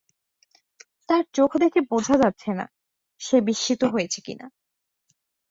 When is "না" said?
2.53-2.65, 4.35-4.47